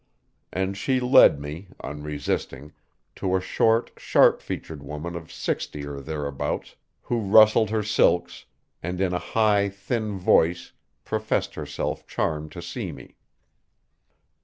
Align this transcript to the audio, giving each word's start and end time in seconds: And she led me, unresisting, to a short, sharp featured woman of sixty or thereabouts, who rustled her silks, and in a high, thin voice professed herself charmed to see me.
And 0.51 0.75
she 0.75 0.99
led 0.99 1.39
me, 1.39 1.67
unresisting, 1.83 2.73
to 3.17 3.35
a 3.35 3.39
short, 3.39 3.91
sharp 3.97 4.41
featured 4.41 4.81
woman 4.81 5.15
of 5.15 5.31
sixty 5.31 5.85
or 5.85 5.99
thereabouts, 6.01 6.75
who 7.03 7.19
rustled 7.19 7.69
her 7.69 7.83
silks, 7.83 8.45
and 8.81 8.99
in 8.99 9.13
a 9.13 9.19
high, 9.19 9.69
thin 9.69 10.17
voice 10.17 10.71
professed 11.05 11.53
herself 11.53 12.07
charmed 12.07 12.51
to 12.53 12.63
see 12.63 12.91
me. 12.91 13.15